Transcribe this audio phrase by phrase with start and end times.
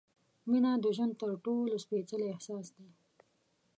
[0.49, 2.89] مینه د ژوند تر ټولو سپېڅلی احساس دی.